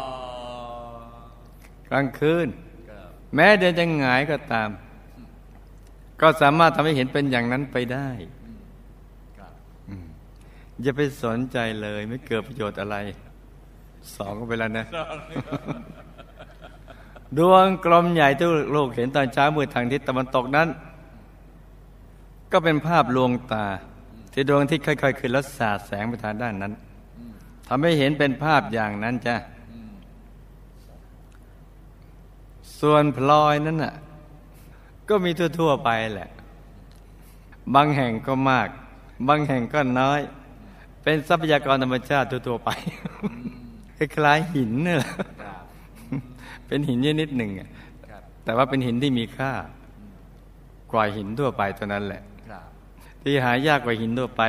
[1.90, 2.48] กลางคืน
[2.90, 4.70] ครับแม้เดินจะหงายก็ตาม
[6.22, 8.10] ก็สามารถทำให้เห็นเป็นอย่างนั้นไปได้
[9.38, 9.54] ครับ
[10.82, 12.96] อย่าไปสนใจเลยไม่เกิดประโยชน์อะไร
[14.16, 14.86] สองก็ไปแล้วนะ
[17.38, 20.68] ดวงกลมใหญ่ที่ลูกเห็นตอนเช้ามืดทางทิศตะวันตกนั้น
[22.52, 23.66] ก็เป็นภาพลวงตา
[24.34, 26.74] ที่ดวงที่ค่อยๆขึ้นแล้วสาดแสงไปทางด้านนั้น
[27.68, 29.36] ทำให้เห็นเป็นภาพอย่างนั้นจ้ะ
[32.80, 33.94] ส่วนพลอยนั้นน่ะ
[35.10, 36.30] ก็มีทั่วๆไปแหละ
[37.76, 38.68] บางแห่งก็มาก
[39.28, 40.20] บางแห่งก็น้อย
[41.04, 42.70] เป็นทรัพยากรธรรมชาติทั่วๆไป
[43.98, 45.14] คล้ายๆหินนี่แหละ
[46.68, 47.52] เป็นหินชนิดหนึ่ง
[48.44, 49.52] แต่ว่าเป็นหินที่มีค่า
[50.92, 52.22] กว่าหินทั่วไปเท่านั้นแหละ
[53.24, 54.42] ที่หายากกว่าหินทั่วไป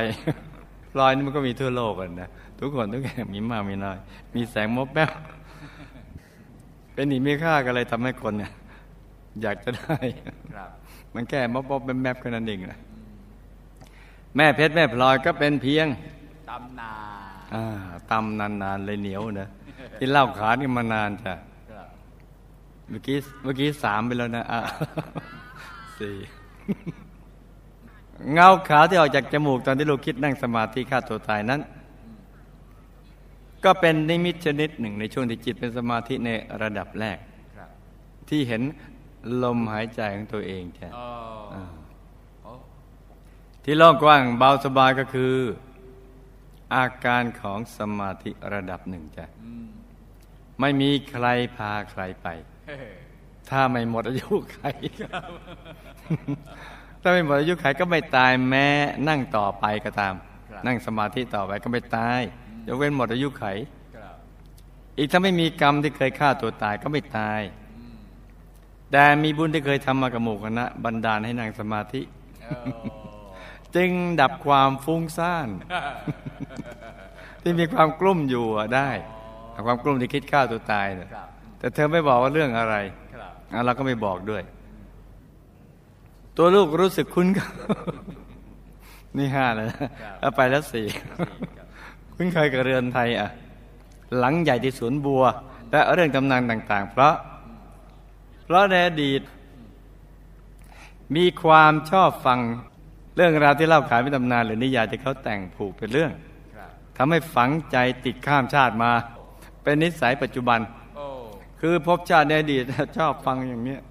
[0.91, 3.97] พลอยนี่มันก็มีทั่วโลกกันนะทุกคนทุกแห่งมีมากมีน้อย
[4.35, 5.09] มีแสงมบแป๊บ
[6.93, 8.51] เป็นหินมีค่าก็เลยทำให้คนเนี่ย
[9.41, 9.97] อยากจะได้
[10.55, 10.69] ครับ
[11.13, 12.79] มันแค่มบมบแป๊บแป๊บแค่นั้นเองนะ
[14.35, 15.87] แม่เพชรแม่พลอยก็เป็นเพียง
[16.49, 16.93] ตำนา
[17.43, 17.65] นอ่า
[18.11, 19.49] ตำนานๆเลยเหนียวนะ
[19.97, 21.33] ที่เล่าขานกันมานานจ้ะ
[21.71, 21.87] ครับ
[22.89, 24.59] เมื่อกี้เมื่อกี้สามไปแล้วนะอะ
[25.99, 26.15] สี่
[28.31, 31.61] เงาขาวที่ออกจากจมูกตอนที่ลูกคิดนั่งสมาธิฆ่าตัวตายนั้น
[33.63, 36.29] ก็เป็นนิมิตชนิดหนึ่งในช่วงที่จิตเป็นสมาธิใน
[36.61, 37.17] ระดับแรก
[37.57, 37.69] ครับ
[38.29, 38.61] ที่เห็น
[39.43, 41.07] ลมหายใจของตัวเองจ้ะอ๋อ
[41.53, 41.63] อ่า
[42.43, 42.51] โอ้
[43.63, 45.35] ที่โล่งกว้างเบาสบายก็คือ
[46.75, 49.67] อาการของสมาธิระดับหนึ่งจ้ะอืม
[50.59, 52.27] ไม่มีใครพาใครไป
[52.67, 52.77] เฮ้ย
[53.49, 54.59] ถ้าไม่หมดอายุไข
[57.05, 58.67] ถ้าไม่หมดอายุไขก็ไม่ตายแม้
[59.09, 60.13] นั่งต่อไปก็ตาม
[60.67, 62.21] นั่งสมาธิต่อไปก็ไม่ตาย
[62.67, 63.45] ยกเว้นหมดอายุไข
[63.95, 64.15] ครับ
[64.97, 67.41] อีกถ้าไม่มีกรรมที่เคยฆ่าตัวตายก็ไม่ตาย
[68.91, 72.01] แต่มีบุญที่เคยทำมากับหมู่คณะบันดาลให้นั่งสมาธิ
[72.41, 72.67] เออ
[73.75, 75.49] จึงดับความฟุ้งซ่าน
[77.41, 78.89] ที่มีความกลุ้มอยู่อะได้
[79.65, 81.27] ความกลุ้มที่คิดฆ่าตัวตายเนี่ยครับ
[81.59, 82.75] แต่เธอไม่บอกว่าเรื่องอะไร
[83.15, 84.43] ครับอะเราก็ไม่บอกด้วย
[86.37, 87.49] ตัวลูกรู้สึกคุ้นกับ
[89.17, 90.85] นี่ห้าแล้วนะเอาไปแล้วสี่
[92.15, 93.29] คุ้นเคยกับเรือนไทยอะ
[94.17, 95.23] หลังใหญ่ที่สวนบัว
[95.71, 97.13] และเรื่องตำนานต่าง ๆ เพราะ
[98.45, 99.21] เพราะในอดีต
[101.15, 102.39] มีความชอบฟัง
[103.15, 106.11] เรื่องราวที่เล่าขานเป็นตำนาน หรือนิยายที่เขาแต่งผูกเป็นเรื่อง
[106.55, 108.91] ครับทำให้ฝังใจติดข้ามชาติมา
[109.63, 110.59] เป็นนิสัยปัจจุบัน
[110.95, 111.05] โอ้
[111.61, 112.63] คือพบชาติในอดีต
[112.97, 113.81] ชอบฟังอย่างเนี้ย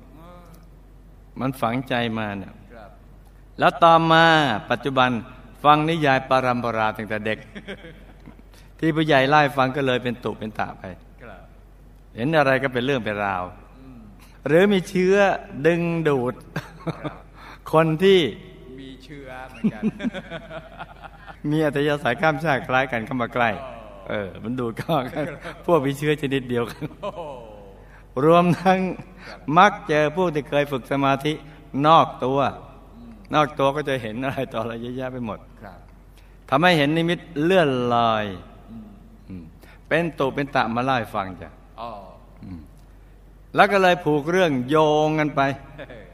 [1.40, 2.90] มันฝังใจมาเนี่ยครับ
[3.58, 4.24] แล้วต่อมา
[4.70, 5.10] ปัจจุบัน
[5.64, 7.38] ฟังนิยายปารัมปราตั้งแต่เด็ก
[8.78, 10.84] ที่ผู้ใหญ่ไล่ฟังก็เลยเป็นตุเป็นตาไป
[11.22, 11.42] ครับ
[12.16, 13.44] เห็นอะไรก็เป็นเรื่องเป็นราว
[14.46, 15.16] หรือมีเชื้อ
[15.66, 16.34] ดึงดูด
[17.72, 18.20] คนที่
[18.80, 19.82] มีเชื้อเหมือนกัน
[21.50, 23.50] มีอัตยาสายข้ามชาติคล้ายกันเข้ามาใกล้
[24.08, 25.24] เออ มันดูดก็กัน
[25.66, 27.22] พวกมีเชื้อชนิดเดียวกันโอ้โห
[28.24, 28.80] รวมทั้ง
[29.58, 31.32] มักเจอผู้ที่เคยฝึกสมาธิ
[31.86, 32.38] นอกตัว
[33.34, 35.78] นอกตัวก็จะเห็นอะไรต่ออะไรเยอะแยะไปหมดครับ
[36.50, 38.24] ทำให้เห็นนิมิตเลื่อนลอย
[38.70, 38.88] อืม
[39.28, 39.44] อืม
[39.88, 41.90] เป็นตุเป็นตะมาเล่าให้ฟังจ้ะอ๋อ
[43.54, 45.40] แล้วก็เลยผูกเรื่องโยงกันไป
[45.78, 46.04] เฮ้ย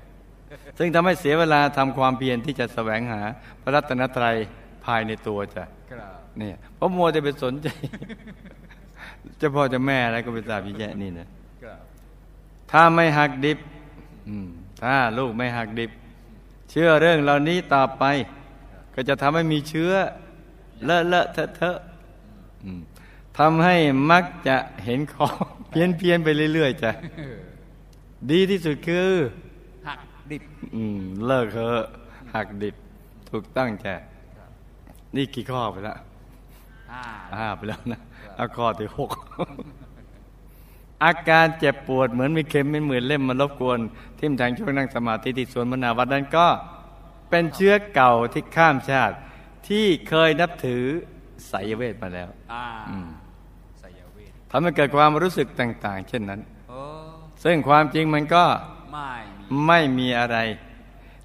[0.79, 3.21] ซึ่งทำให้เสียเวลาทำความเพียรที่จะแสวงหา
[3.63, 4.37] พระรัตนตรัย
[4.85, 7.69] ภายในตัวจ้ะครับเนี่ยเพราะมัวจะไปสนใจ
[9.39, 11.38] เจะพ่อเจะแม่อะไรก็ไปตามพี่แย่นี่นะครับ
[12.71, 13.59] ถ้าไม่หักดิบ
[14.29, 14.49] อืม
[14.83, 15.91] ถ้าลูกไม่หักดิบ
[16.71, 18.05] เชื่อเรื่องเหล่านี้ต่อไป
[18.95, 19.93] ก็จะทำให้มีเชื้อ
[20.85, 21.79] เลอะเลอะเทอะเทอะ
[22.65, 22.81] อืม
[23.39, 23.77] ทำให้
[24.11, 25.35] มักจะเห็นของ
[25.71, 27.39] เพี้ยนเพียนๆไปเรื่อยๆจ้ะเออ
[28.31, 29.11] ดีที่สุดคือ
[29.89, 30.01] หัก
[30.31, 30.43] ดิบ
[30.75, 31.83] อืมเลิกเถอะ
[32.35, 32.75] หักดิบ
[33.31, 33.95] ถูกต้องจ้ะ
[35.17, 35.99] นี่กี่ข้อไปแล้ว
[36.91, 37.03] อ่า
[37.39, 38.01] ห้าไปแล้วนะ
[38.37, 39.11] เอาข้อที่หก
[41.05, 43.79] อาการเจ็บปวดเหมือนมีเข็มเป็นหมื่นเล่มมารบกวน
[44.19, 46.47] ทิ่มแทงช่วงนั่งสมาธิที่สวนมนาวัดนั้นก็
[47.31, 49.15] เป็นเชื้อเก่าที่ข้ามชาติ
[49.69, 50.83] ที่เคยนับถือ
[51.49, 53.09] ไสยเวทมาแล้วอ่าอืม
[53.83, 56.81] สยเวททำให้เกิดความรู้สึกต่าง ๆ เช่นนั้นโอ้
[57.45, 58.45] ซึ่งความจริงมันก็
[58.93, 59.11] ไม่
[59.51, 60.39] มีไม่มีอะไร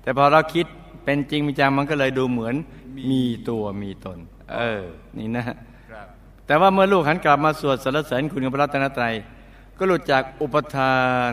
[0.02, 0.66] แต่พอเราคิด
[1.04, 2.56] เป็นจริงมีจังมันก็เลยดูเหมือน
[3.10, 4.18] มีตัวมีตน
[4.54, 4.84] เออ
[5.18, 5.46] นี่นะ
[5.92, 6.08] ครับ
[6.48, 9.14] แต่ว่าเมื่อลูกหันกลับมาสวดสรรเสริญคุณของพระรัตนตรัย
[9.78, 11.32] ก็หลุดจากอุปทาน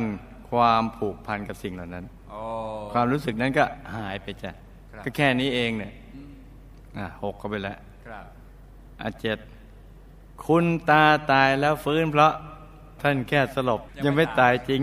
[0.51, 2.41] ความผูกพันกับสิ่งเหล่านั้นโอ้
[2.93, 3.65] ความรู้สึกนั้นก็
[3.97, 4.51] หายไปจ้ะ
[4.93, 5.93] ครับก็แค่นี้เองเนี่ย
[6.99, 8.25] อะหกก็ไปแล้วครับ
[9.03, 9.39] อะเจ็ด
[10.47, 12.33] คุณตาตายแล้วฟื้นเพราะ
[13.03, 14.83] ท่านแค่สลบยังไม่ตายจริง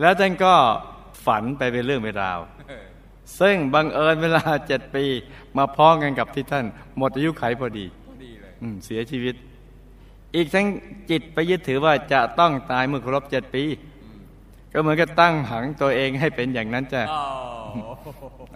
[0.00, 0.54] แล้วท่านก็
[1.24, 2.84] ฝันไปเป็นเรื่องเป็นราวเออ
[3.40, 5.04] ซึ่งบังเอิญเวลาเจ็ดปี
[5.56, 6.64] มาพ้องกันกับที่ท่าน
[6.98, 9.34] หมดอายุไขพอดีพอดีเลยอืมเสียชีวิต
[10.36, 10.66] อีกทั้ง
[11.10, 13.64] จิตไปยึดถือว่าจะต้องตายเมื่อครบเจ็ดปี
[14.72, 17.24] ก็เหมือนกับตั้งหังตัวเองให้เป็นอย่างนั้นจ้ะอ๋อ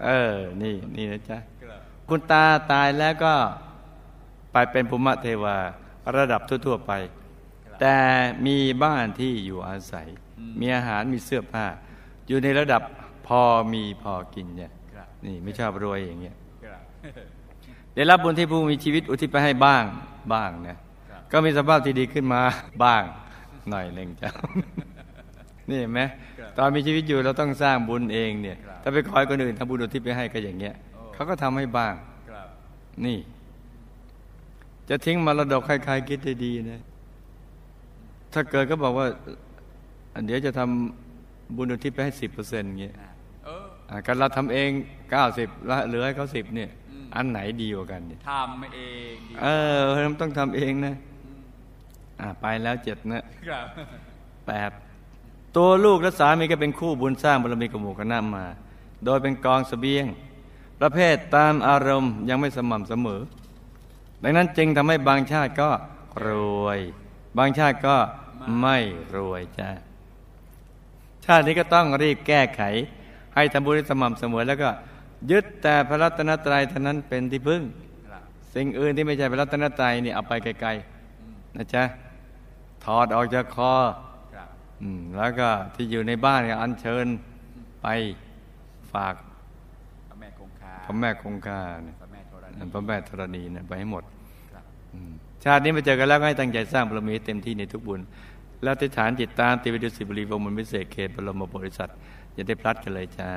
[0.05, 3.35] เออ นี่นี่นะจ๊ะครับคุณตาตายแล้วก็
[4.53, 5.57] ไปเป็นภูมิเทวา
[6.17, 6.93] ระดับทั่วๆไป
[7.81, 7.97] แต่
[8.47, 10.07] มีบ้านที่อยู่อาศัย
[10.61, 11.67] มีอาหารมีเสื้อผ้า
[12.29, 12.83] อยู่ในระดับ
[13.27, 13.41] พอ
[13.73, 16.83] มีพอกินเนี่ยครับนี่ไม่ชอบรวยอย่างเงี้ยครับ
[17.95, 19.85] ได้รับบุญที่ผู้มีชีวิตอุทิศไปให้บ้าง
[20.33, 20.79] บ้างนะครับ
[21.33, 22.41] ก็มีสภาพที่ดีขึ้นมา
[22.83, 23.03] บ้าง
[23.71, 24.31] หน่อยหนึ่งจ้ะ
[25.69, 26.01] นี่เห็นไหม
[26.39, 31.95] ครับตอนมีชีวิตอยู่เราต้องสร้างบุญเองเนี่ยครับถ้าไปคอยคนอื่นทำบุญอุทิศไปให้ก็อย่างเงี้ยโอ้เขาก็ทำให้บ้าง
[32.31, 32.49] ครับ
[33.05, 33.19] นี่
[34.89, 36.81] จะทิ้งมรดกใครๆคิดได้ดีนะ
[38.33, 39.07] ถ้าเกิดก็บอกว่า
[40.15, 43.11] อะเดี๋ยวจะทำบุญอุทิศไปให้สิบเปอร์เซ็นต์เงี้ยอ่า
[43.45, 44.71] เอออะกันเราทำเอง
[45.11, 48.81] เก้าสิบแล้วเหลือให้เขาสิบเนี่ยอืมอันไหนดีกว่ากันเนี่ยทำเอ
[49.13, 51.12] งดีเออมันต้องทำเองนะอ่า
[52.41, 53.25] ไปแล้วเจ็ดนะ
[54.47, 54.71] แปด
[55.57, 58.45] ตัวลูกและสามีก็เป็นคู่บุญสร้างบารมีกับหมู่คณะมา
[59.05, 60.05] โดยเป็นกองสเสบียง
[60.81, 63.21] ประเภทตามอารมณ์ยังไม่สม่ำเสมอ
[64.23, 65.71] ดังนั้นจึงทำให้บางชาติก็
[66.27, 66.29] ร
[66.65, 66.81] วย
[67.39, 67.97] บางชาติก็
[68.61, 68.77] ไม่
[69.15, 69.71] รวยจ้า
[71.25, 72.63] ชาตินี้ก็ต้องรีบแก้ไข
[73.35, 74.71] ให้ทำบุญสม่ำเสมอ แล้วก็
[75.31, 77.63] ยึดแต่พระรัตนตรัยเท่านั้นเป็นที่พึ่ง
[78.55, 81.83] สิ่งอื่นที่ไม่ใช่พระรัตนตรัยนี่เอาไปไกลๆนะจ๊ะ
[82.85, 83.75] ถอดออกจากคอ
[85.17, 87.07] แล้วก็ที่อยู่ในบ้านก็อัญเชิญ
[87.83, 87.87] ไป
[88.93, 89.15] ฝาก
[90.09, 90.41] พระแม่ค
[91.35, 91.61] งคา
[92.01, 94.05] พระแม่ธรณีไปให้หมด
[95.45, 98.01] ชาตินี้มาเจอกันแล้วให้ตั้งใจสร้างบารมีเต็มที่ในทุกบุญ
[98.63, 101.91] แล้วติฐานจิตตามติวิดุสิบรีวงมันวิเศษเขตบรมบริษัท
[102.35, 103.31] อย่าได้พลัดกันเลยจ้า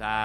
[0.00, 0.18] สา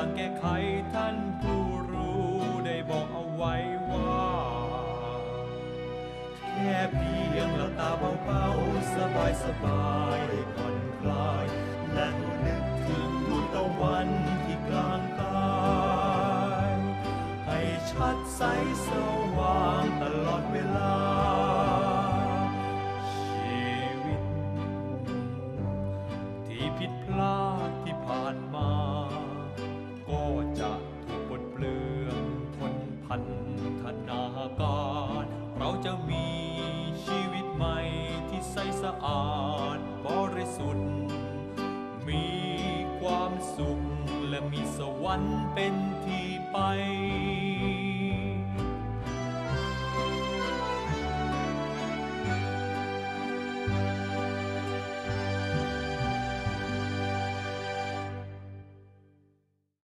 [0.00, 0.44] างแก้ไข
[0.94, 1.49] ท่านผู้
[45.10, 45.18] 万
[45.56, 45.79] ป็